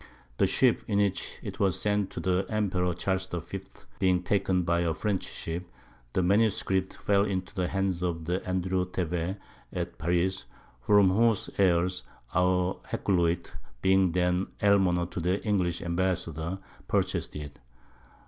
[0.39, 3.59] The Ship in which 'twas sent to the Emperor Charles V.
[3.99, 5.63] being taken by a French Ship,
[6.13, 9.37] the Manuscript fell into the Hands of Andrew Thevet
[9.71, 10.45] at Paris,
[10.81, 12.01] from whose Heirs
[12.33, 13.51] our Hackluyt,
[13.83, 16.57] being then Almoner to the English Ambassador,
[16.87, 17.59] purchas'd it.